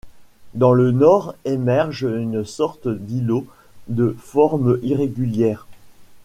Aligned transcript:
Dans 0.55 0.73
le 0.73 0.89
nord 0.89 1.35
émerge 1.45 2.01
une 2.01 2.43
sorte 2.43 2.87
d’îlot, 2.87 3.45
de 3.87 4.15
forme 4.19 4.79
irrégulière. 4.81 5.67